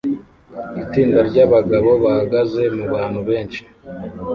Itsinda 0.83 1.19
ryabagabo 1.29 1.89
bahagaze 2.03 2.61
mubantu 2.77 3.19
benshi 3.29 3.61